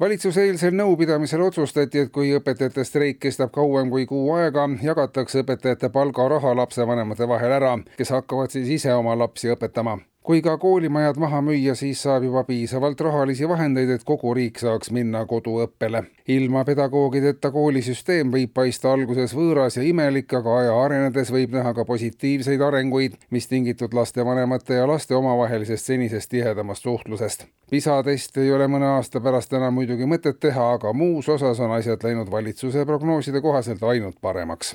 [0.00, 5.92] valitsuse eilsel nõupidamisel otsustati, et kui õpetajate streik kestab kauem kui kuu aega, jagatakse õpetajate
[5.94, 11.42] palgaraha lapsevanemate vahel ära, kes hakkavad siis ise oma lapsi õpetama kui ka koolimajad maha
[11.44, 16.02] müüa, siis saab juba piisavalt rahalisi vahendeid, et kogu riik saaks minna koduõppele.
[16.28, 21.84] ilma pedagoogideta koolisüsteem võib paista alguses võõras ja imelik, aga aja arenedes võib näha ka
[21.84, 27.44] positiivseid arenguid, mis tingitud lastevanemate ja laste omavahelisest senisest tihedamast suhtlusest.
[27.70, 31.76] PISA testi ei ole mõne aasta pärast enam muidugi mõtet teha, aga muus osas on
[31.76, 34.74] asjad läinud valitsuse prognooside kohaselt ainult paremaks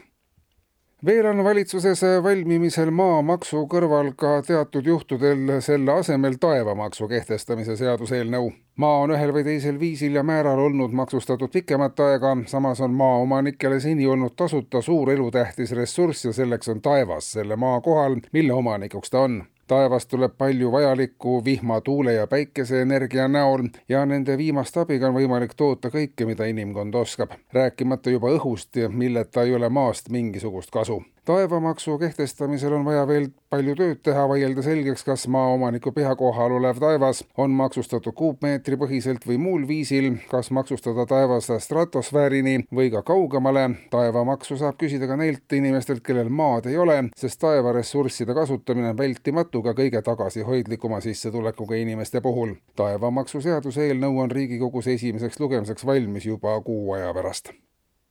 [1.06, 8.52] veel on valitsuses valmimisel maamaksu kõrval ka teatud juhtudel selle asemel taevamaksu kehtestamise seaduseelnõu.
[8.76, 13.80] maa on ühel või teisel viisil ja määral olnud maksustatud pikemat aega, samas on maaomanikele
[13.80, 19.10] seni olnud tasuta suur elutähtis ressurss ja selleks on taevas selle maa kohal, mille omanikuks
[19.10, 25.08] ta on taevast tuleb palju vajalikku vihma, tuule ja päikeseenergia näol ja nende viimaste abiga
[25.10, 27.38] on võimalik toota kõike, mida inimkond oskab.
[27.54, 33.76] rääkimata juba õhust, milleta ei ole maast mingisugust kasu taevamaksu kehtestamisel on vaja veel palju
[33.78, 39.68] tööd teha, vaielda selgeks, kas maaomaniku pühakohal olev taevas on maksustatud kuupmeetri põhiselt või muul
[39.70, 43.68] viisil, kas maksustada taevas stratosfäärini või ka kaugemale.
[43.94, 49.62] taevamaksu saab küsida ka neilt inimestelt, kellel maad ei ole, sest taevaressursside kasutamine on vältimatu
[49.62, 52.58] ka kõige tagasihoidlikuma sissetulekuga inimeste puhul.
[52.76, 57.54] taevamaksu seaduseelnõu on Riigikogus esimeseks lugemiseks valmis juba kuu aja pärast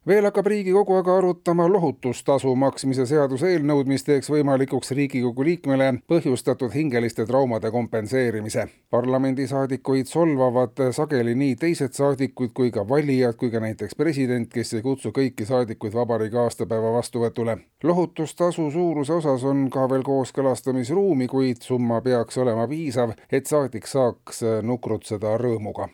[0.08, 7.26] veel hakkab Riigikogu aga arutama lohutustasu maksmise seaduseelnõud, mis teeks võimalikuks Riigikogu liikmele põhjustatud hingeliste
[7.26, 8.66] traumade kompenseerimise.
[8.90, 14.82] parlamendisaadikuid solvavad sageli nii teised saadikud kui ka valijad kui ka näiteks president, kes ei
[14.82, 17.58] kutsu kõiki saadikuid vabariigi aastapäeva vastuvõtule.
[17.82, 24.42] lohutustasu suuruse osas on ka veel kooskõlastamisruumi, kuid summa peaks olema piisav, et saadik saaks
[24.62, 25.88] nukrutseda rõõmuga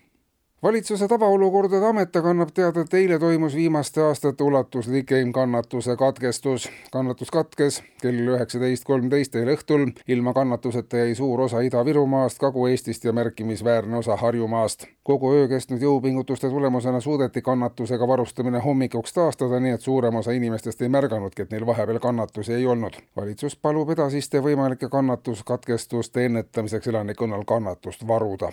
[0.64, 6.68] valitsuse tavaolukordade amet annab teada, et eile toimus viimaste aastate ulatuslikim kannatuse katkestus.
[6.92, 9.90] kannatus katkes kell üheksateist kolmteist eile õhtul.
[10.08, 14.86] ilma kannatuseta jäi suur osa Ida-Virumaast, Kagu-Eestist ja märkimisväärne osa Harjumaast.
[15.02, 20.82] kogu öö kestnud jõupingutuste tulemusena suudeti kannatusega varustamine hommikuks taastada, nii et suurem osa inimestest
[20.82, 22.92] ei märganudki, et neil vahepeal kannatusi ei olnud.
[23.16, 28.52] valitsus palub edasiste võimalike kannatuskatkestuste ennetamiseks elanikkonnal kannatust varuda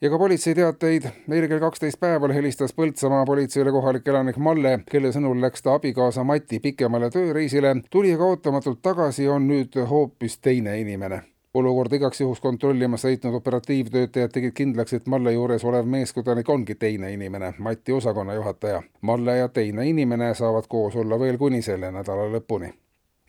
[0.00, 1.02] ja ka politseiteateid.
[1.32, 6.24] eile kell kaksteist päeval helistas Põltsamaa politseile kohalik elanik Malle, kelle sõnul läks ta abikaasa
[6.24, 11.22] Mati pikemale tööreisile, tuli aga ootamatult tagasi, on nüüd hoopis teine inimene
[11.54, 17.12] olukorda igaks juhuks kontrollimas sõitnud operatiivtöötajad tegid kindlaks, et Malle juures olev meeskodanik ongi teine
[17.12, 18.82] inimene, Mati osakonna juhataja.
[19.00, 22.72] Malle ja teine inimene saavad koos olla veel kuni selle nädala lõpuni.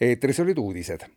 [0.01, 1.07] eetris olid uudised